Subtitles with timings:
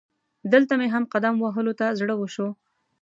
[0.53, 2.47] دلته مې هم قدم وهلو ته زړه وشو.